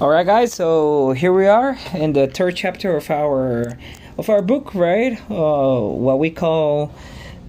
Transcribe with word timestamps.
All 0.00 0.08
right, 0.08 0.24
guys. 0.24 0.54
So 0.54 1.12
here 1.12 1.30
we 1.30 1.46
are 1.46 1.76
in 1.92 2.14
the 2.14 2.26
third 2.26 2.56
chapter 2.56 2.96
of 2.96 3.10
our 3.10 3.76
of 4.16 4.30
our 4.30 4.40
book, 4.40 4.74
right? 4.74 5.20
Uh, 5.30 5.78
what 5.78 6.18
we 6.18 6.30
call 6.30 6.90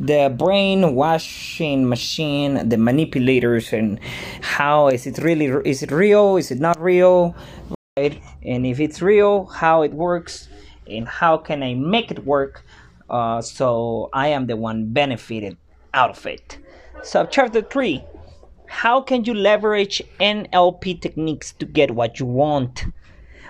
the 0.01 0.27
brainwashing 0.37 1.87
machine, 1.87 2.67
the 2.67 2.75
manipulators, 2.75 3.71
and 3.71 4.01
how 4.41 4.89
is 4.89 5.07
it 5.07 5.17
really? 5.19 5.45
Is 5.63 5.81
it 5.81 5.91
real? 5.91 6.35
Is 6.35 6.51
it 6.51 6.59
not 6.59 6.77
real? 6.77 7.37
Right? 7.95 8.21
And 8.43 8.65
if 8.65 8.81
it's 8.81 9.01
real, 9.01 9.45
how 9.45 9.83
it 9.83 9.93
works, 9.93 10.49
and 10.85 11.07
how 11.07 11.37
can 11.37 11.63
I 11.63 11.73
make 11.73 12.11
it 12.11 12.25
work? 12.25 12.65
Uh, 13.09 13.41
so 13.41 14.09
I 14.11 14.27
am 14.27 14.47
the 14.47 14.57
one 14.57 14.91
benefited 14.91 15.55
out 15.93 16.09
of 16.09 16.25
it. 16.25 16.57
So 17.01 17.25
chapter 17.25 17.61
three 17.61 18.03
how 18.71 19.01
can 19.01 19.25
you 19.25 19.33
leverage 19.33 20.01
NLP 20.21 21.01
techniques 21.01 21.51
to 21.51 21.65
get 21.65 21.91
what 21.91 22.21
you 22.21 22.25
want? 22.25 22.85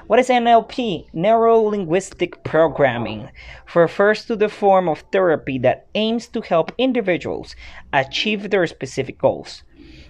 What 0.07 0.17
is 0.17 0.29
NLP? 0.29 1.13
Neuro 1.13 1.59
linguistic 1.59 2.43
programming 2.43 3.29
refers 3.76 4.26
to 4.26 4.35
the 4.35 4.49
form 4.49 4.89
of 4.89 5.05
therapy 5.12 5.59
that 5.59 5.85
aims 5.93 6.27
to 6.29 6.41
help 6.41 6.73
individuals 6.77 7.55
achieve 7.93 8.49
their 8.49 8.65
specific 8.65 9.20
goals. 9.20 9.63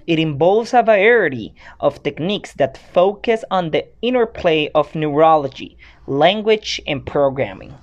It 0.07 0.17
involves 0.17 0.73
a 0.73 0.81
variety 0.81 1.53
of 1.81 2.01
techniques 2.01 2.53
that 2.53 2.77
focus 2.77 3.43
on 3.51 3.71
the 3.71 3.85
interplay 4.01 4.69
of 4.73 4.95
neurology, 4.95 5.77
language, 6.07 6.81
and 6.87 7.05
programming. 7.05 7.75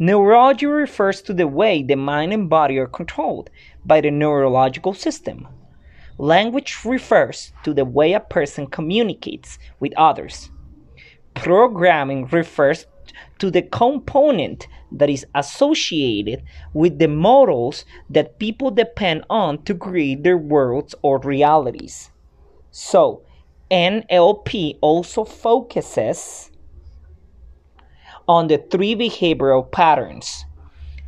Neurology 0.00 0.66
refers 0.66 1.22
to 1.22 1.32
the 1.32 1.46
way 1.46 1.82
the 1.84 1.94
mind 1.94 2.32
and 2.32 2.50
body 2.50 2.76
are 2.76 2.88
controlled 2.88 3.50
by 3.86 4.00
the 4.00 4.10
neurological 4.10 4.94
system. 4.94 5.46
Language 6.18 6.78
refers 6.84 7.52
to 7.64 7.74
the 7.74 7.84
way 7.84 8.12
a 8.12 8.20
person 8.20 8.68
communicates 8.68 9.58
with 9.80 9.92
others. 9.96 10.50
Programming 11.34 12.26
refers 12.26 12.86
to 13.38 13.50
the 13.50 13.62
component 13.62 14.68
that 14.92 15.10
is 15.10 15.26
associated 15.34 16.44
with 16.72 17.00
the 17.00 17.08
models 17.08 17.84
that 18.08 18.38
people 18.38 18.70
depend 18.70 19.24
on 19.28 19.62
to 19.64 19.74
create 19.74 20.22
their 20.22 20.38
worlds 20.38 20.94
or 21.02 21.18
realities. 21.18 22.10
So, 22.70 23.22
NLP 23.70 24.78
also 24.80 25.24
focuses 25.24 26.50
on 28.28 28.46
the 28.46 28.58
three 28.70 28.94
behavioral 28.94 29.70
patterns, 29.70 30.44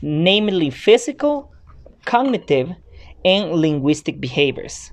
namely 0.02 0.70
physical, 0.70 1.52
cognitive, 2.04 2.72
and 3.24 3.52
linguistic 3.52 4.20
behaviors. 4.20 4.92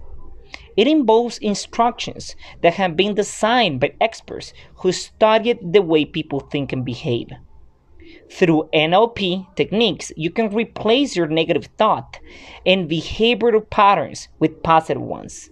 It 0.76 0.88
involves 0.88 1.38
instructions 1.38 2.36
that 2.62 2.74
have 2.76 2.96
been 2.96 3.16
designed 3.16 3.80
by 3.80 3.94
experts 4.02 4.54
who 4.78 4.92
studied 4.92 5.74
the 5.74 5.82
way 5.82 6.06
people 6.06 6.40
think 6.40 6.74
and 6.74 6.84
behave. 6.84 7.30
Through 8.32 8.70
NLP 8.74 9.56
techniques, 9.56 10.12
you 10.18 10.32
can 10.32 10.54
replace 10.54 11.16
your 11.16 11.28
negative 11.28 11.70
thought 11.78 12.20
and 12.66 12.90
behavioral 12.90 13.70
patterns 13.70 14.28
with 14.40 14.64
positive 14.64 15.02
ones. 15.02 15.50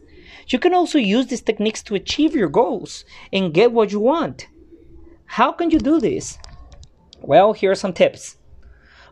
You 0.48 0.60
can 0.60 0.74
also 0.74 0.98
use 0.98 1.28
these 1.28 1.42
techniques 1.42 1.84
to 1.84 1.96
achieve 1.96 2.36
your 2.36 2.50
goals 2.50 3.06
and 3.32 3.54
get 3.54 3.72
what 3.72 3.92
you 3.92 4.00
want. 4.00 4.48
How 5.26 5.52
can 5.52 5.70
you 5.70 5.80
do 5.80 6.00
this? 6.00 6.38
Well, 7.22 7.54
here 7.54 7.72
are 7.72 7.76
some 7.76 7.94
tips. 7.94 8.38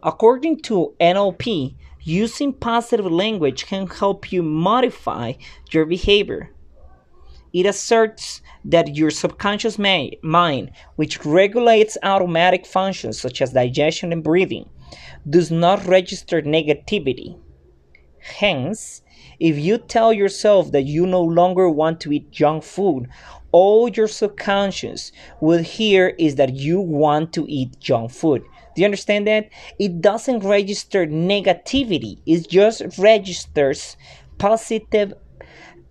According 0.01 0.61
to 0.63 0.95
NLP, 0.99 1.75
Using 2.02 2.53
positive 2.53 3.05
language 3.05 3.66
can 3.66 3.88
help 3.88 4.31
you 4.31 4.42
modify 4.42 5.33
your 5.72 5.86
behavior. 5.86 6.52
It 7.52 7.66
asserts 7.66 8.41
that 8.64 8.95
your 8.95 9.09
subconscious 9.09 9.78
mind, 9.80 10.72
which 10.95 11.25
regulates 11.25 11.97
automatic 12.03 12.66
functions 12.66 13.19
such 13.19 13.41
as 13.41 13.53
digestion 13.53 14.14
and 14.14 14.23
breathing, 14.23 14.69
does 15.30 15.52
not 15.52 15.86
register 15.86 16.41
negativity. 16.41 17.38
Hence, 18.19 19.02
if 19.40 19.57
you 19.57 19.78
tell 19.78 20.13
yourself 20.13 20.72
that 20.72 20.84
you 20.84 21.06
no 21.06 21.23
longer 21.23 21.69
want 21.69 22.00
to 22.02 22.12
eat 22.12 22.31
junk 22.31 22.63
food, 22.63 23.07
all 23.52 23.90
your 23.90 24.07
subconscious 24.07 25.12
will 25.41 25.63
hear 25.63 26.09
is 26.19 26.35
that 26.35 26.56
you 26.56 26.79
want 26.79 27.34
to 27.34 27.46
eat 27.47 27.79
junk 27.79 28.12
food. 28.12 28.44
Do 28.79 28.84
you 28.84 28.85
understand 28.85 29.28
that? 29.28 29.50
It 29.78 30.00
doesn't 30.00 30.40
register 30.40 31.06
negativity, 31.06 32.22
it 32.25 32.47
just 32.47 32.97
registers 32.97 33.97
positive 34.38 35.16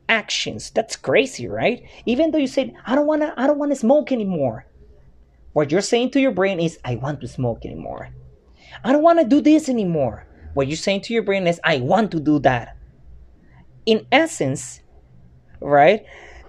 actions. 0.08 0.70
That's 0.70 0.96
crazy, 0.96 1.46
right? 1.48 1.82
Even 2.06 2.30
though 2.30 2.38
you 2.38 2.46
said, 2.46 2.72
I 2.86 2.94
don't 2.94 3.06
wanna 3.06 3.34
I 3.36 3.46
don't 3.46 3.58
wanna 3.58 3.76
smoke 3.76 4.10
anymore. 4.10 4.64
What 5.52 5.70
you're 5.70 5.82
saying 5.82 6.12
to 6.12 6.20
your 6.20 6.30
brain 6.30 6.60
is, 6.60 6.78
I 6.82 6.94
want 6.94 7.20
to 7.20 7.28
smoke 7.28 7.66
anymore. 7.66 8.08
I 8.82 8.92
don't 8.92 9.02
wanna 9.02 9.28
do 9.28 9.42
this 9.42 9.68
anymore. 9.68 10.26
What 10.54 10.68
you're 10.68 10.78
saying 10.78 11.02
to 11.02 11.12
your 11.12 11.24
brain 11.24 11.46
is, 11.46 11.60
I 11.62 11.80
want 11.80 12.10
to 12.12 12.20
do 12.20 12.38
that. 12.38 12.74
In 13.84 14.06
essence, 14.10 14.80
right? 15.60 16.06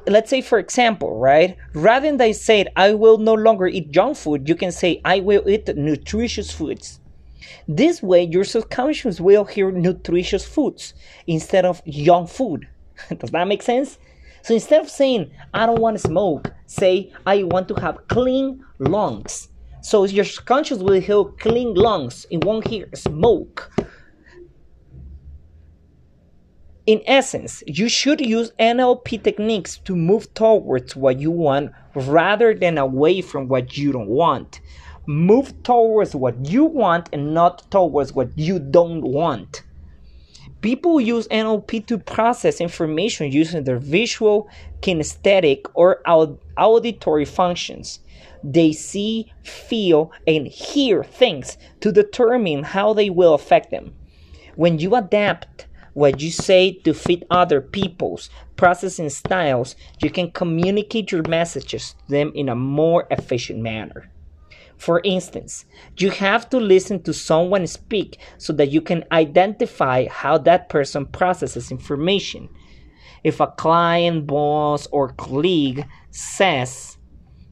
Let's 0.10 0.30
say 0.30 0.42
for 0.42 0.60
example 0.60 1.20
right 1.20 1.58
rather 1.74 2.16
than 2.16 2.34
say 2.34 2.66
i 2.76 2.94
will 2.94 3.18
no 3.18 3.34
longer 3.34 3.68
eat 3.68 3.92
junk 3.92 4.18
food 4.18 4.50
you 4.50 4.56
can 4.56 4.72
say 4.72 5.00
i 5.06 5.20
will 5.20 5.48
eat 5.48 5.68
nutritious 5.76 6.52
foods. 6.52 7.00
This 7.68 8.02
way 8.02 8.24
your 8.24 8.44
subconscious 8.44 9.22
will 9.22 9.46
hear 9.46 9.72
nutritious 9.72 10.46
foods 10.46 10.94
instead 11.28 11.66
of 11.66 11.82
junk 11.86 12.30
food. 12.30 12.68
Does 13.18 13.32
that 13.32 13.48
make 13.48 13.62
sense? 13.62 13.98
So 14.42 14.54
instead 14.54 14.82
of 14.82 14.90
saying 14.90 15.32
i 15.54 15.66
don't 15.66 15.80
want 15.80 15.98
to 15.98 16.08
smoke 16.08 16.52
say 16.66 17.12
i 17.26 17.44
want 17.44 17.68
to 17.70 17.76
have 17.76 18.08
clean 18.08 18.64
lungs. 18.80 19.50
So 19.82 20.04
your 20.06 20.26
subconscious 20.26 20.80
will 20.80 21.00
hear 21.00 21.24
clean 21.40 21.74
lungs. 21.74 22.26
It 22.30 22.44
won't 22.44 22.68
hear 22.68 22.90
smoke 22.94 23.72
in 26.90 27.04
essence, 27.06 27.62
you 27.68 27.88
should 27.88 28.20
use 28.20 28.52
NLP 28.60 29.22
techniques 29.22 29.78
to 29.86 29.96
move 29.96 30.34
towards 30.34 30.96
what 30.96 31.20
you 31.20 31.30
want 31.30 31.72
rather 31.94 32.56
than 32.56 32.80
away 32.80 33.22
from 33.22 33.48
what 33.48 33.78
you 33.78 33.92
don't 33.92 34.10
want. 34.10 34.60
Move 35.06 35.54
towards 35.62 36.16
what 36.16 36.44
you 36.48 36.66
want 36.66 37.08
and 37.14 37.32
not 37.32 37.70
towards 37.70 38.14
what 38.14 38.36
you 38.36 38.58
don't 38.58 39.04
want. 39.04 39.62
People 40.62 41.00
use 41.00 41.28
NLP 41.28 41.86
to 41.86 42.00
process 42.00 42.60
information 42.60 43.32
using 43.32 43.66
their 43.66 43.78
visual, 43.78 44.50
kinesthetic, 44.82 45.68
or 45.76 46.02
auditory 46.58 47.26
functions. 47.26 48.00
They 48.44 48.72
see, 48.72 49.32
feel, 49.44 50.12
and 50.26 50.48
hear 50.48 51.04
things 51.04 51.56
to 51.82 51.92
determine 51.92 52.64
how 52.64 52.94
they 52.94 53.12
will 53.12 53.36
affect 53.36 53.70
them. 53.70 53.94
When 54.56 54.80
you 54.80 54.96
adapt 54.96 55.68
what 56.00 56.22
you 56.22 56.32
say 56.32 56.72
to 56.72 56.94
fit 56.94 57.24
other 57.30 57.60
people's 57.60 58.30
processing 58.56 59.10
styles, 59.10 59.76
you 60.02 60.10
can 60.10 60.32
communicate 60.32 61.12
your 61.12 61.24
messages 61.28 61.94
to 61.94 62.08
them 62.08 62.32
in 62.34 62.48
a 62.48 62.56
more 62.56 63.06
efficient 63.12 63.60
manner. 63.60 64.10
For 64.78 65.02
instance, 65.04 65.66
you 65.98 66.10
have 66.12 66.50
to 66.52 66.58
listen 66.58 67.04
to 67.04 67.14
someone 67.14 67.68
speak 67.68 68.18
so 68.38 68.54
that 68.54 68.72
you 68.72 68.80
can 68.80 69.04
identify 69.12 70.08
how 70.08 70.38
that 70.38 70.70
person 70.70 71.06
processes 71.06 71.70
information. 71.70 72.48
If 73.26 73.42
a 73.42 73.48
client, 73.48 74.26
boss, 74.26 74.88
or 74.94 75.10
colleague 75.10 75.86
says 76.12 76.98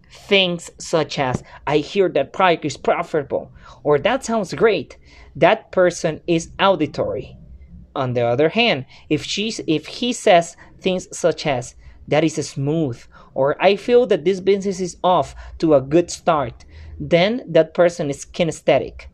things 0.10 0.72
such 0.80 1.20
as, 1.20 1.44
I 1.68 1.80
hear 1.80 2.08
that 2.10 2.32
product 2.32 2.64
is 2.64 2.78
profitable, 2.78 3.52
or 3.84 4.00
that 4.00 4.24
sounds 4.24 4.54
great, 4.54 4.98
that 5.36 5.74
person 5.74 6.22
is 6.28 6.52
auditory 6.58 7.37
on 7.98 8.14
the 8.14 8.26
other 8.26 8.50
hand, 8.50 8.86
if 9.10 9.24
she's 9.24 9.60
if 9.68 9.88
he 9.88 10.14
says 10.14 10.56
things 10.80 11.08
such 11.18 11.46
as 11.46 11.76
that 12.08 12.24
is 12.24 12.36
smooth 12.36 13.02
or 13.34 13.62
I 13.62 13.76
feel 13.76 14.08
that 14.08 14.24
this 14.24 14.40
business 14.40 14.80
is 14.80 14.98
off 15.04 15.36
to 15.60 15.74
a 15.74 15.82
good 15.82 16.10
start, 16.10 16.66
then 17.00 17.44
that 17.48 17.74
person 17.74 18.10
is 18.10 18.26
kinesthetic. 18.26 19.08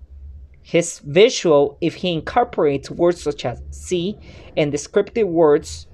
His 0.62 1.00
visual, 1.00 1.78
if 1.82 1.96
he 1.96 2.14
incorporates 2.14 2.90
words 2.90 3.22
such 3.22 3.44
as 3.46 3.62
see 3.72 4.18
and 4.56 4.72
descriptive 4.72 5.28
words 5.28 5.88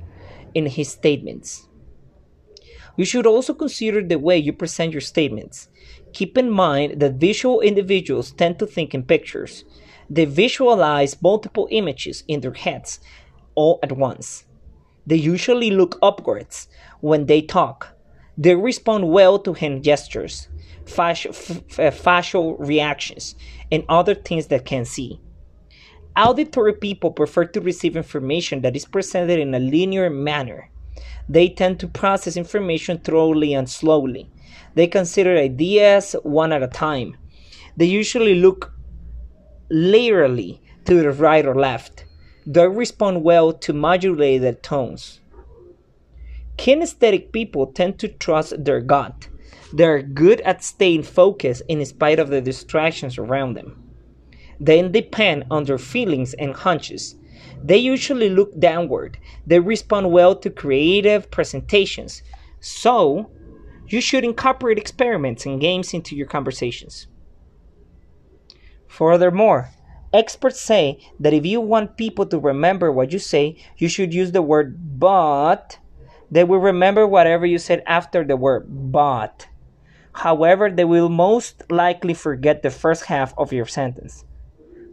in 0.54 0.68
his 0.68 0.90
statements. 0.90 1.68
You 2.98 3.06
should 3.06 3.26
also 3.26 3.54
consider 3.54 4.04
the 4.04 4.20
way 4.20 4.38
you 4.38 4.54
present 4.54 4.92
your 4.92 5.02
statements. 5.02 5.70
Keep 6.14 6.38
in 6.38 6.52
mind 6.52 7.00
that 7.00 7.14
visual 7.14 7.62
individuals 7.62 8.32
tend 8.32 8.60
to 8.60 8.68
think 8.68 8.94
in 8.94 9.04
pictures. 9.04 9.64
They 10.10 10.26
visualize 10.26 11.22
multiple 11.22 11.68
images 11.70 12.24
in 12.28 12.42
their 12.42 12.54
heads 12.54 13.00
all 13.56 13.80
at 13.84 13.92
once. 13.92 14.46
They 15.06 15.16
usually 15.16 15.72
look 15.72 15.98
upwards 16.02 16.68
when 17.02 17.26
they 17.26 17.42
talk. 17.42 17.96
They 18.38 18.56
respond 18.56 19.10
well 19.10 19.38
to 19.40 19.54
hand 19.54 19.84
gestures, 19.84 20.48
uh, 20.98 21.14
facial 21.92 22.58
reactions, 22.58 23.36
and 23.72 23.84
other 23.90 24.16
things 24.16 24.48
that 24.48 24.66
can 24.66 24.86
see. 24.86 25.20
Auditory 26.18 26.74
people 26.74 27.12
prefer 27.12 27.46
to 27.46 27.62
receive 27.62 27.96
information 27.96 28.62
that 28.62 28.76
is 28.76 28.86
presented 28.86 29.40
in 29.40 29.54
a 29.54 29.60
linear 29.60 30.10
manner. 30.10 30.70
They 31.28 31.50
tend 31.50 31.80
to 31.80 31.88
process 31.88 32.36
information 32.36 32.98
thoroughly 32.98 33.54
and 33.54 33.70
slowly. 33.70 34.30
They 34.76 34.88
consider 34.88 35.38
ideas 35.38 36.16
one 36.24 36.52
at 36.52 36.64
a 36.64 36.68
time. 36.68 37.16
They 37.78 37.86
usually 37.86 38.36
look 38.36 38.74
laterally 39.70 40.62
to 40.86 40.96
the 40.96 41.12
right 41.12 41.46
or 41.46 41.56
left. 41.56 42.06
They 42.46 42.68
respond 42.68 43.24
well 43.24 43.54
to 43.54 43.74
modulated 43.74 44.64
tones. 44.64 45.20
Kinesthetic 46.58 47.32
people 47.32 47.68
tend 47.68 48.00
to 48.00 48.08
trust 48.08 48.66
their 48.66 48.82
gut. 48.82 49.30
They're 49.72 50.02
good 50.02 50.42
at 50.42 50.64
staying 50.64 51.04
focused 51.04 51.62
in 51.68 51.86
spite 51.86 52.20
of 52.20 52.30
the 52.30 52.42
distractions 52.42 53.18
around 53.18 53.54
them. 53.54 53.84
They 54.60 54.86
depend 54.88 55.46
on 55.52 55.66
their 55.66 55.78
feelings 55.78 56.34
and 56.34 56.54
hunches. 56.54 57.16
They 57.64 57.78
usually 57.78 58.30
look 58.30 58.58
downward. 58.60 59.18
They 59.46 59.60
respond 59.60 60.12
well 60.12 60.36
to 60.38 60.50
creative 60.50 61.30
presentations. 61.30 62.24
So, 62.60 63.32
you 63.88 64.02
should 64.02 64.24
incorporate 64.24 64.78
experiments 64.78 65.46
and 65.46 65.62
games 65.62 65.94
into 65.94 66.16
your 66.16 66.28
conversations. 66.28 67.08
Furthermore, 68.90 69.70
experts 70.12 70.60
say 70.60 71.00
that 71.20 71.32
if 71.32 71.46
you 71.46 71.62
want 71.62 71.96
people 71.96 72.26
to 72.26 72.40
remember 72.40 72.92
what 72.92 73.14
you 73.14 73.20
say, 73.20 73.56
you 73.78 73.88
should 73.88 74.14
use 74.14 74.32
the 74.32 74.42
word 74.42 75.00
but. 75.00 75.78
They 76.32 76.44
will 76.44 76.60
remember 76.60 77.08
whatever 77.08 77.46
you 77.46 77.60
said 77.60 77.84
after 77.86 78.26
the 78.26 78.36
word 78.36 78.66
but. 78.92 79.48
However, 80.12 80.70
they 80.70 80.84
will 80.84 81.08
most 81.08 81.64
likely 81.72 82.16
forget 82.16 82.62
the 82.62 82.72
first 82.72 83.06
half 83.06 83.34
of 83.38 83.54
your 83.54 83.68
sentence. 83.68 84.26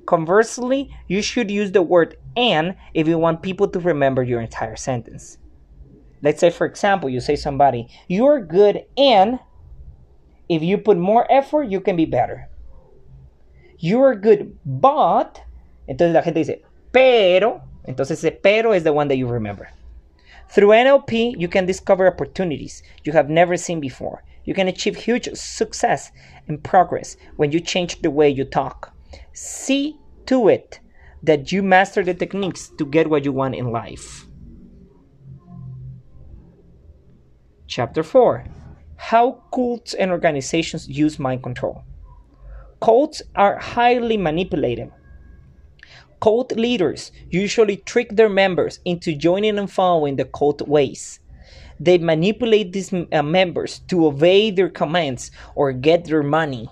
Conversely, 0.05 0.95
you 1.09 1.21
should 1.23 1.51
use 1.51 1.73
the 1.73 1.83
word 1.83 2.17
and 2.37 2.77
if 2.95 3.09
you 3.09 3.19
want 3.19 3.43
people 3.43 3.67
to 3.69 3.81
remember 3.81 4.23
your 4.23 4.41
entire 4.41 4.77
sentence. 4.77 5.39
Let's 6.23 6.39
say, 6.39 6.51
for 6.51 6.67
example, 6.67 7.09
you 7.09 7.21
say 7.21 7.35
somebody, 7.35 7.89
you're 8.09 8.41
good 8.41 8.85
and 8.97 9.41
if 10.49 10.63
you 10.63 10.79
put 10.79 10.99
more 10.99 11.27
effort, 11.33 11.65
you 11.65 11.81
can 11.81 11.97
be 11.97 12.05
better. 12.05 12.49
You're 13.78 14.14
good, 14.14 14.56
but. 14.64 15.40
Entonces 15.88 16.14
la 16.14 16.23
gente 16.23 16.40
dice, 16.40 16.62
pero. 16.93 17.62
Entonces 17.87 18.25
ese 18.25 18.32
pero 18.32 18.73
is 18.73 18.82
the 18.84 18.93
one 18.93 19.08
that 19.08 19.17
you 19.17 19.28
remember. 19.28 19.69
Through 20.49 20.69
NLP, 20.69 21.38
you 21.38 21.49
can 21.49 21.67
discover 21.67 22.06
opportunities 22.06 22.82
you 23.05 23.12
have 23.12 23.28
never 23.28 23.56
seen 23.56 23.81
before. 23.81 24.23
You 24.44 24.55
can 24.55 24.69
achieve 24.69 24.96
huge 24.96 25.28
success 25.34 26.12
and 26.46 26.62
progress 26.62 27.17
when 27.37 27.50
you 27.50 27.61
change 27.61 28.00
the 28.00 28.11
way 28.11 28.28
you 28.28 28.44
talk. 28.44 28.93
See 29.32 29.99
to 30.26 30.49
it 30.49 30.81
that 31.23 31.50
you 31.50 31.62
master 31.62 32.05
the 32.05 32.14
techniques 32.14 32.69
to 32.78 32.87
get 32.87 33.11
what 33.11 33.25
you 33.25 33.32
want 33.32 33.56
in 33.56 33.73
life. 33.73 34.26
Chapter 37.67 38.05
4 38.05 38.44
How 38.96 39.43
cults 39.52 39.94
and 39.94 40.12
organizations 40.12 40.88
use 40.88 41.19
mind 41.19 41.43
control. 41.43 41.82
Cults 42.87 43.21
are 43.35 43.59
highly 43.59 44.17
manipulative. 44.17 44.93
Cult 46.21 46.53
leaders 46.53 47.11
usually 47.31 47.79
trick 47.79 48.15
their 48.15 48.29
members 48.29 48.79
into 48.85 49.12
joining 49.12 49.59
and 49.59 49.69
following 49.69 50.15
the 50.15 50.25
cult 50.25 50.62
ways. 50.69 51.19
They 51.81 51.99
manipulate 51.99 52.73
these 52.73 52.93
uh, 52.93 53.25
members 53.25 53.81
to 53.88 54.06
obey 54.06 54.53
their 54.53 54.69
commands 54.69 55.33
or 55.56 55.73
get 55.73 56.05
their 56.05 56.23
money. 56.23 56.69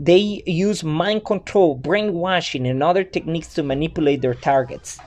They 0.00 0.42
use 0.46 0.82
mind 0.82 1.24
control, 1.24 1.76
brainwashing, 1.76 2.66
and 2.66 2.82
other 2.82 3.04
techniques 3.04 3.54
to 3.54 3.62
manipulate 3.62 4.20
their 4.20 4.34
targets. 4.34 4.98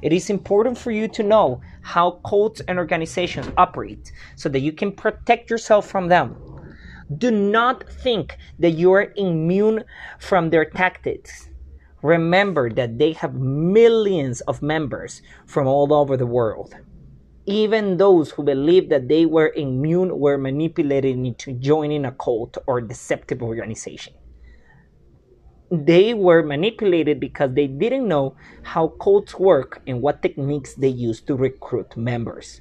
It 0.00 0.12
is 0.12 0.30
important 0.30 0.78
for 0.78 0.92
you 0.92 1.08
to 1.08 1.24
know 1.24 1.60
how 1.82 2.20
cults 2.24 2.60
and 2.68 2.78
organizations 2.78 3.50
operate 3.56 4.12
so 4.36 4.48
that 4.48 4.60
you 4.60 4.70
can 4.70 4.92
protect 4.92 5.50
yourself 5.50 5.88
from 5.88 6.06
them. 6.06 6.36
Do 7.16 7.30
not 7.30 7.88
think 7.88 8.36
that 8.58 8.72
you 8.72 8.92
are 8.92 9.12
immune 9.16 9.84
from 10.18 10.50
their 10.50 10.66
tactics. 10.66 11.48
Remember 12.02 12.70
that 12.70 12.98
they 12.98 13.12
have 13.12 13.34
millions 13.34 14.40
of 14.42 14.62
members 14.62 15.22
from 15.46 15.66
all 15.66 15.92
over 15.92 16.16
the 16.16 16.26
world. 16.26 16.74
Even 17.46 17.96
those 17.96 18.30
who 18.30 18.42
believed 18.42 18.90
that 18.90 19.08
they 19.08 19.24
were 19.24 19.52
immune 19.56 20.18
were 20.18 20.36
manipulated 20.36 21.16
into 21.16 21.54
joining 21.54 22.04
a 22.04 22.12
cult 22.12 22.58
or 22.66 22.82
deceptive 22.82 23.42
organization. 23.42 24.12
They 25.70 26.14
were 26.14 26.42
manipulated 26.42 27.20
because 27.20 27.54
they 27.54 27.66
didn't 27.66 28.06
know 28.06 28.36
how 28.62 28.88
cults 28.88 29.38
work 29.38 29.82
and 29.86 30.02
what 30.02 30.22
techniques 30.22 30.74
they 30.74 30.88
use 30.88 31.20
to 31.22 31.34
recruit 31.34 31.96
members. 31.96 32.60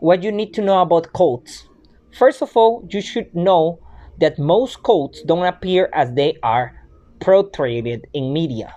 What 0.00 0.22
you 0.22 0.32
need 0.32 0.54
to 0.54 0.62
know 0.62 0.80
about 0.80 1.12
cults. 1.12 1.68
First 2.12 2.42
of 2.42 2.56
all, 2.56 2.86
you 2.90 3.00
should 3.00 3.34
know 3.34 3.80
that 4.18 4.38
most 4.38 4.82
cults 4.82 5.22
don't 5.22 5.46
appear 5.46 5.88
as 5.92 6.12
they 6.12 6.36
are 6.42 6.74
portrayed 7.20 8.06
in 8.12 8.32
media. 8.32 8.74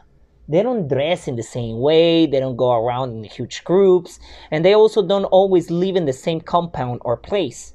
They 0.48 0.63
don't 0.63 0.88
dress 0.88 1.28
in 1.28 1.36
the 1.36 1.44
same 1.44 1.80
way, 1.80 2.25
they 2.25 2.39
don't 2.39 2.57
go 2.57 2.74
around 2.74 3.16
in 3.16 3.24
huge 3.24 3.63
groups, 3.63 4.19
and 4.51 4.66
they 4.66 4.74
also 4.74 5.01
don't 5.01 5.25
always 5.25 5.72
live 5.72 5.95
in 5.95 6.06
the 6.06 6.13
same 6.13 6.42
compound 6.42 7.00
or 7.06 7.16
place. 7.16 7.74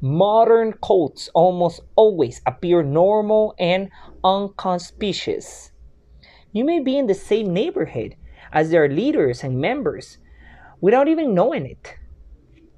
Modern 0.00 0.72
cults 0.72 1.30
almost 1.32 1.80
always 1.94 2.40
appear 2.44 2.82
normal 2.82 3.54
and 3.58 3.88
unconspicuous. 4.24 5.70
You 6.52 6.64
may 6.64 6.80
be 6.80 6.98
in 6.98 7.06
the 7.06 7.14
same 7.14 7.52
neighborhood 7.52 8.16
as 8.52 8.70
their 8.70 8.88
leaders 8.88 9.44
and 9.44 9.60
members 9.60 10.18
without 10.80 11.06
even 11.06 11.34
knowing 11.34 11.66
it. 11.66 11.94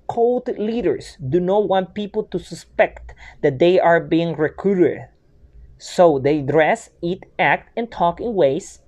Cult 0.09 0.49
leaders 0.59 1.17
do 1.29 1.41
not 1.41 1.69
want 1.69 1.95
people 1.95 2.25
to 2.25 2.39
suspect 2.39 3.15
that 3.43 3.59
they 3.59 3.81
are 3.81 4.01
being 4.01 4.37
recruited. 4.37 5.09
So 5.79 6.19
they 6.19 6.41
dress, 6.41 6.91
eat, 7.03 7.25
act, 7.39 7.71
and 7.77 7.91
talk 7.91 8.21
in 8.21 8.35
ways 8.35 8.81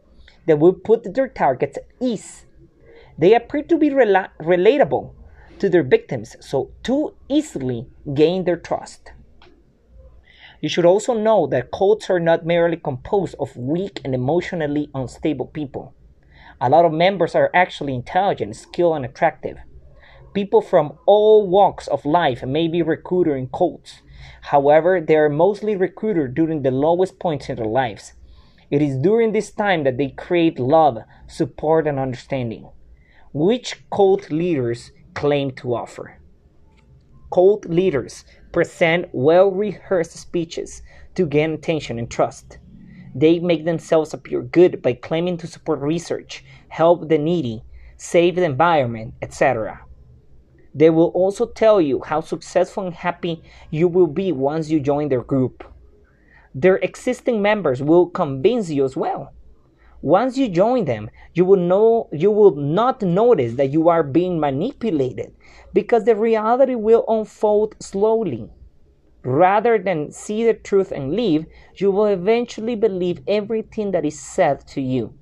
that 0.46 0.58
will 0.58 0.72
put 0.72 1.14
their 1.14 1.28
targets 1.28 1.78
at 1.78 1.86
ease. 2.00 2.46
They 3.18 3.34
appear 3.34 3.62
to 3.62 3.78
be 3.78 3.90
rela- 3.90 4.30
relatable 4.40 5.14
to 5.58 5.68
their 5.68 5.82
victims, 5.82 6.36
so 6.40 6.70
too 6.82 7.14
easily 7.28 7.86
gain 8.14 8.44
their 8.44 8.56
trust. 8.56 9.12
You 10.60 10.68
should 10.68 10.84
also 10.84 11.14
know 11.14 11.46
that 11.48 11.70
cults 11.70 12.10
are 12.10 12.20
not 12.20 12.46
merely 12.46 12.76
composed 12.76 13.34
of 13.38 13.56
weak 13.56 14.00
and 14.04 14.14
emotionally 14.14 14.90
unstable 14.94 15.46
people. 15.46 15.94
A 16.60 16.70
lot 16.70 16.84
of 16.84 16.92
members 16.92 17.34
are 17.34 17.50
actually 17.52 17.94
intelligent, 17.94 18.56
skilled, 18.56 18.96
and 18.96 19.04
attractive. 19.04 19.58
People 20.36 20.60
from 20.60 20.98
all 21.06 21.48
walks 21.48 21.88
of 21.88 22.04
life 22.04 22.44
may 22.44 22.68
be 22.68 22.82
recruited 22.82 23.36
in 23.36 23.48
cults. 23.48 24.02
However, 24.42 25.00
they 25.00 25.16
are 25.16 25.28
mostly 25.28 25.74
recruited 25.74 26.34
during 26.34 26.62
the 26.62 26.70
lowest 26.70 27.18
points 27.18 27.48
in 27.48 27.56
their 27.56 27.66
lives 27.82 28.12
it 28.70 28.82
is 28.82 28.96
during 28.96 29.32
this 29.32 29.50
time 29.52 29.84
that 29.84 29.96
they 29.96 30.08
create 30.08 30.58
love, 30.58 30.98
support, 31.28 31.86
and 31.86 31.98
understanding, 31.98 32.68
which 33.32 33.88
cult 33.90 34.30
leaders 34.30 34.90
claim 35.14 35.52
to 35.52 35.74
offer. 35.74 36.18
Cult 37.32 37.66
leaders 37.66 38.24
present 38.52 39.08
well 39.12 39.50
rehearsed 39.50 40.16
speeches 40.16 40.82
to 41.14 41.26
gain 41.26 41.52
attention 41.52 41.98
and 41.98 42.10
trust. 42.10 42.58
They 43.14 43.38
make 43.38 43.64
themselves 43.64 44.12
appear 44.12 44.42
good 44.42 44.82
by 44.82 44.94
claiming 44.94 45.36
to 45.38 45.46
support 45.46 45.78
research, 45.80 46.44
help 46.68 47.08
the 47.08 47.18
needy, 47.18 47.62
save 47.96 48.34
the 48.34 48.44
environment, 48.44 49.14
etc. 49.22 49.85
They 50.76 50.90
will 50.90 51.08
also 51.08 51.46
tell 51.46 51.80
you 51.80 52.02
how 52.02 52.20
successful 52.20 52.86
and 52.86 52.94
happy 52.94 53.42
you 53.70 53.88
will 53.88 54.06
be 54.06 54.30
once 54.30 54.70
you 54.70 54.78
join 54.78 55.08
their 55.08 55.22
group 55.22 55.64
their 56.56 56.76
existing 56.76 57.42
members 57.42 57.82
will 57.82 58.06
convince 58.06 58.70
you 58.70 58.82
as 58.86 58.96
well. 58.96 59.30
Once 60.00 60.38
you 60.38 60.48
join 60.48 60.86
them, 60.86 61.10
you 61.34 61.44
will 61.44 61.60
know 61.60 62.08
you 62.12 62.30
will 62.30 62.56
not 62.56 63.02
notice 63.02 63.54
that 63.56 63.70
you 63.70 63.90
are 63.90 64.02
being 64.02 64.40
manipulated 64.40 65.34
because 65.74 66.04
the 66.04 66.16
reality 66.16 66.74
will 66.74 67.04
unfold 67.08 67.76
slowly. 67.78 68.48
Rather 69.22 69.78
than 69.78 70.10
see 70.10 70.44
the 70.44 70.54
truth 70.54 70.92
and 70.92 71.12
leave, 71.12 71.44
you 71.74 71.90
will 71.90 72.06
eventually 72.06 72.74
believe 72.74 73.20
everything 73.28 73.90
that 73.90 74.06
is 74.06 74.18
said 74.18 74.66
to 74.66 74.80
you. 74.80 75.12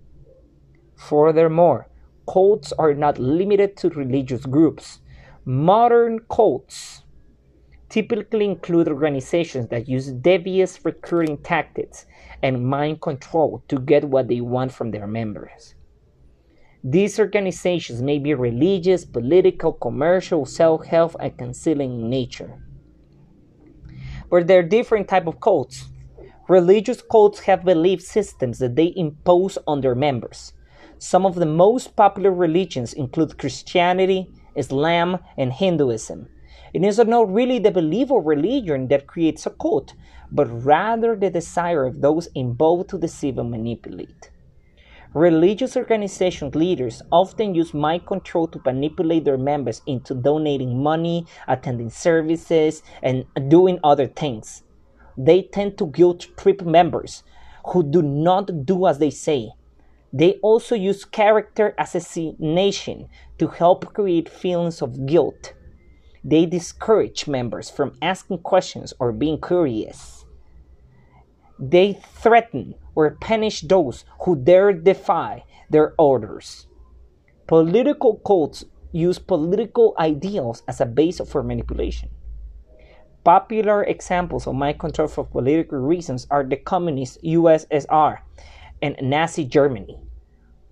Furthermore, 0.95 1.89
cults 2.29 2.73
are 2.79 2.95
not 2.95 3.19
limited 3.19 3.77
to 3.77 3.89
religious 3.91 4.47
groups. 4.47 5.01
Modern 5.47 6.21
cults 6.31 7.03
typically 7.91 8.47
include 8.47 8.89
organizations 8.89 9.69
that 9.69 9.87
use 9.87 10.11
devious 10.11 10.83
recruiting 10.85 11.37
tactics 11.37 12.07
and 12.43 12.67
mind 12.67 13.03
control 13.03 13.63
to 13.69 13.79
get 13.79 14.05
what 14.05 14.29
they 14.29 14.41
want 14.41 14.73
from 14.73 14.91
their 14.91 15.07
members. 15.07 15.75
These 16.83 17.19
organizations 17.19 18.01
may 18.01 18.19
be 18.19 18.33
religious, 18.33 19.05
political, 19.05 19.75
commercial, 19.75 20.47
self-help, 20.47 21.15
and 21.21 21.37
concealing 21.37 22.01
in 22.01 22.09
nature. 22.09 22.63
But 24.31 24.47
there 24.47 24.61
are 24.61 24.63
different 24.63 25.09
type 25.09 25.27
of 25.27 25.41
cults. 25.41 25.85
Religious 26.49 27.03
cults 27.03 27.41
have 27.41 27.67
belief 27.67 28.01
systems 28.01 28.59
that 28.61 28.77
they 28.77 28.95
impose 28.97 29.59
on 29.67 29.83
their 29.83 29.95
members. 29.95 30.55
Some 30.99 31.27
of 31.27 31.35
the 31.35 31.47
most 31.47 31.97
popular 31.97 32.33
religions 32.33 32.95
include 32.95 33.39
Christianity, 33.39 34.31
Islam, 34.55 35.19
and 35.37 35.53
Hinduism. 35.53 36.29
It 36.73 36.85
is 36.85 36.99
not 36.99 37.33
really 37.33 37.59
the 37.59 37.71
belief 37.71 38.11
or 38.11 38.23
religion 38.23 38.89
that 38.89 39.07
creates 39.07 39.47
a 39.47 39.51
cult, 39.51 39.95
but 40.33 40.47
rather 40.65 41.15
the 41.15 41.31
desire 41.31 41.85
of 41.85 42.01
those 42.01 42.27
involved 42.35 42.91
to 42.91 42.99
deceive 42.99 43.39
and 43.39 43.51
manipulate. 43.51 44.31
Religious 45.15 45.77
organization 45.77 46.51
leaders 46.51 47.01
often 47.13 47.55
use 47.55 47.73
mind 47.73 48.05
control 48.05 48.49
to 48.49 48.61
manipulate 48.65 49.25
their 49.25 49.39
members 49.39 49.81
into 49.87 50.13
donating 50.13 50.83
money, 50.83 51.25
attending 51.47 51.89
services, 51.89 52.83
and 53.01 53.25
doing 53.49 53.79
other 53.85 54.09
things. 54.09 54.65
They 55.17 55.43
tend 55.43 55.79
to 55.79 55.87
guilt 55.87 56.27
trip 56.37 56.63
members 56.63 57.23
who 57.69 57.85
do 57.85 58.03
not 58.03 58.67
do 58.67 58.89
as 58.89 58.99
they 58.99 59.11
say. 59.11 59.53
They 60.15 60.35
also 60.43 60.77
use 60.77 61.05
character 61.05 61.75
assassination 61.77 63.09
to 63.39 63.49
help 63.49 63.93
create 63.93 64.29
feelings 64.29 64.81
of 64.81 65.07
guilt. 65.07 65.55
They 66.23 66.47
discourage 66.47 67.27
members 67.27 67.69
from 67.69 67.99
asking 68.01 68.39
questions 68.47 68.95
or 69.01 69.11
being 69.11 69.41
curious. 69.41 70.25
They 71.59 71.99
threaten 72.15 72.77
or 72.95 73.19
punish 73.21 73.63
those 73.63 74.05
who 74.21 74.37
dare 74.37 74.73
defy 74.73 75.43
their 75.69 75.95
orders. 75.99 76.69
Political 77.49 78.23
cults 78.25 78.65
use 78.93 79.19
political 79.19 79.97
ideals 79.99 80.63
as 80.69 80.81
a 80.81 80.87
base 80.87 81.21
for 81.27 81.43
manipulation. 81.43 82.09
Popular 83.25 83.83
examples 83.83 84.47
of 84.47 84.55
mind 84.55 84.79
control 84.79 85.09
for 85.09 85.25
political 85.25 85.79
reasons 85.79 86.29
are 86.31 86.45
the 86.45 86.57
communist 86.57 87.21
USSR 87.25 88.19
and 88.81 88.97
Nazi 89.03 89.45
Germany. 89.45 90.04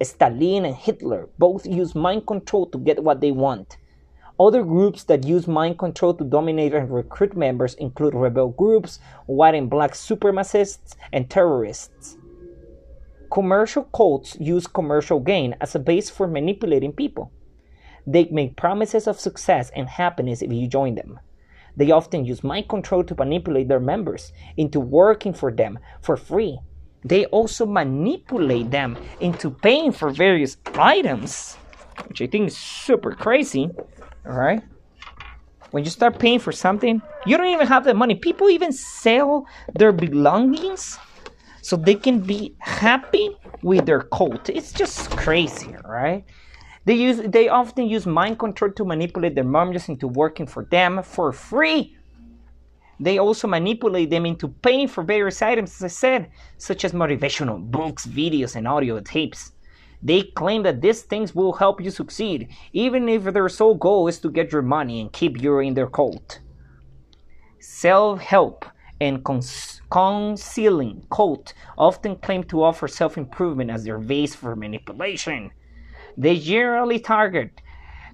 Stalin 0.04 0.64
and 0.64 0.74
Hitler 0.74 1.28
both 1.38 1.66
use 1.66 1.94
mind 1.94 2.26
control 2.26 2.66
to 2.66 2.78
get 2.78 3.02
what 3.02 3.20
they 3.20 3.30
want. 3.30 3.76
Other 4.40 4.62
groups 4.62 5.04
that 5.04 5.24
use 5.24 5.46
mind 5.46 5.78
control 5.78 6.14
to 6.14 6.24
dominate 6.24 6.74
and 6.74 6.90
recruit 6.90 7.36
members 7.36 7.74
include 7.74 8.14
rebel 8.14 8.48
groups, 8.48 8.98
white 9.26 9.54
and 9.54 9.70
black 9.70 9.92
supremacists, 9.92 10.96
and 11.12 11.28
terrorists. 11.30 12.16
Commercial 13.30 13.84
cults 13.84 14.36
use 14.40 14.66
commercial 14.66 15.20
gain 15.20 15.54
as 15.60 15.74
a 15.74 15.78
base 15.78 16.10
for 16.10 16.26
manipulating 16.26 16.92
people. 16.92 17.30
They 18.06 18.24
make 18.26 18.56
promises 18.56 19.06
of 19.06 19.20
success 19.20 19.70
and 19.76 19.88
happiness 19.88 20.42
if 20.42 20.52
you 20.52 20.66
join 20.66 20.96
them. 20.96 21.20
They 21.76 21.90
often 21.90 22.24
use 22.24 22.42
mind 22.44 22.68
control 22.68 23.04
to 23.04 23.14
manipulate 23.14 23.68
their 23.68 23.80
members 23.80 24.32
into 24.56 24.80
working 24.80 25.32
for 25.32 25.52
them 25.52 25.78
for 26.00 26.16
free. 26.16 26.58
They 27.04 27.26
also 27.26 27.66
manipulate 27.66 28.70
them 28.70 28.96
into 29.20 29.50
paying 29.50 29.92
for 29.92 30.10
various 30.10 30.56
items, 30.74 31.56
which 32.06 32.22
I 32.22 32.26
think 32.26 32.48
is 32.48 32.56
super 32.56 33.12
crazy. 33.12 33.70
All 34.26 34.32
right? 34.32 34.62
When 35.72 35.84
you 35.84 35.90
start 35.90 36.18
paying 36.18 36.38
for 36.38 36.52
something, 36.52 37.00
you 37.26 37.36
don't 37.36 37.48
even 37.48 37.66
have 37.66 37.84
the 37.84 37.94
money. 37.94 38.14
People 38.14 38.50
even 38.50 38.72
sell 38.72 39.46
their 39.74 39.90
belongings 39.90 40.98
so 41.62 41.76
they 41.76 41.94
can 41.94 42.20
be 42.20 42.54
happy 42.58 43.36
with 43.62 43.86
their 43.86 44.02
cult. 44.02 44.50
It's 44.50 44.72
just 44.72 45.10
crazy, 45.10 45.74
right? 45.84 46.24
They 46.84 46.94
use 46.94 47.22
they 47.24 47.48
often 47.48 47.86
use 47.86 48.06
mind 48.06 48.38
control 48.38 48.72
to 48.72 48.84
manipulate 48.84 49.34
their 49.34 49.44
members 49.44 49.88
into 49.88 50.08
working 50.08 50.46
for 50.46 50.64
them 50.64 51.02
for 51.02 51.32
free. 51.32 51.96
They 53.02 53.18
also 53.18 53.48
manipulate 53.48 54.10
them 54.10 54.24
into 54.24 54.46
paying 54.46 54.86
for 54.86 55.02
various 55.02 55.42
items, 55.42 55.74
as 55.74 55.82
I 55.82 55.88
said, 55.88 56.30
such 56.56 56.84
as 56.84 56.92
motivational 56.92 57.60
books, 57.60 58.06
videos, 58.06 58.54
and 58.54 58.68
audio 58.68 59.00
tapes. 59.00 59.50
They 60.00 60.22
claim 60.22 60.62
that 60.62 60.80
these 60.80 61.02
things 61.02 61.34
will 61.34 61.54
help 61.54 61.80
you 61.80 61.90
succeed, 61.90 62.48
even 62.72 63.08
if 63.08 63.24
their 63.24 63.48
sole 63.48 63.74
goal 63.74 64.06
is 64.06 64.20
to 64.20 64.30
get 64.30 64.52
your 64.52 64.62
money 64.62 65.00
and 65.00 65.12
keep 65.12 65.42
you 65.42 65.58
in 65.58 65.74
their 65.74 65.88
cult. 65.88 66.38
Self 67.58 68.20
help 68.20 68.66
and 69.00 69.24
cons- 69.24 69.82
concealing 69.90 71.04
cult 71.10 71.54
often 71.76 72.14
claim 72.14 72.44
to 72.44 72.62
offer 72.62 72.86
self 72.86 73.18
improvement 73.18 73.68
as 73.68 73.82
their 73.82 73.98
base 73.98 74.36
for 74.36 74.54
manipulation. 74.54 75.50
They 76.16 76.38
generally 76.38 77.00
target 77.00 77.50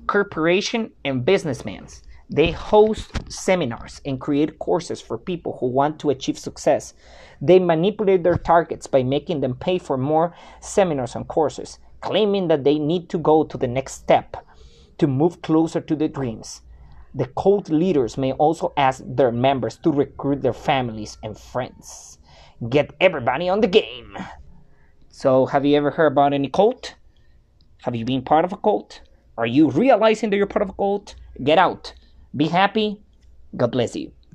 corporation 0.06 0.92
and 1.04 1.26
businessmen. 1.26 1.88
They 2.30 2.50
host 2.50 3.32
seminars 3.32 4.02
and 4.04 4.20
create 4.20 4.58
courses 4.58 5.00
for 5.00 5.16
people 5.16 5.56
who 5.58 5.66
want 5.66 5.98
to 6.00 6.10
achieve 6.10 6.38
success. 6.38 6.92
They 7.40 7.58
manipulate 7.58 8.22
their 8.22 8.36
targets 8.36 8.86
by 8.86 9.02
making 9.02 9.40
them 9.40 9.54
pay 9.54 9.78
for 9.78 9.96
more 9.96 10.34
seminars 10.60 11.14
and 11.14 11.26
courses, 11.26 11.78
claiming 12.02 12.48
that 12.48 12.64
they 12.64 12.78
need 12.78 13.08
to 13.10 13.18
go 13.18 13.44
to 13.44 13.56
the 13.56 13.66
next 13.66 13.94
step 13.94 14.36
to 14.98 15.06
move 15.06 15.40
closer 15.40 15.80
to 15.80 15.96
their 15.96 16.08
dreams. 16.08 16.60
The 17.14 17.26
cult 17.28 17.70
leaders 17.70 18.18
may 18.18 18.32
also 18.32 18.74
ask 18.76 19.02
their 19.06 19.32
members 19.32 19.78
to 19.78 19.90
recruit 19.90 20.42
their 20.42 20.52
families 20.52 21.16
and 21.22 21.38
friends. 21.38 22.18
Get 22.68 22.94
everybody 23.00 23.48
on 23.48 23.60
the 23.60 23.68
game. 23.68 24.18
So, 25.08 25.46
have 25.46 25.64
you 25.64 25.76
ever 25.76 25.90
heard 25.90 26.12
about 26.12 26.34
any 26.34 26.48
cult? 26.48 26.94
Have 27.82 27.96
you 27.96 28.04
been 28.04 28.22
part 28.22 28.44
of 28.44 28.52
a 28.52 28.56
cult? 28.58 29.00
Are 29.38 29.46
you 29.46 29.70
realizing 29.70 30.28
that 30.30 30.36
you're 30.36 30.46
part 30.46 30.62
of 30.62 30.68
a 30.68 30.74
cult? 30.74 31.14
Get 31.42 31.58
out. 31.58 31.94
Be 32.38 32.48
happy. 32.48 33.02
God 33.56 33.72
bless 33.72 33.96
you. 33.96 34.12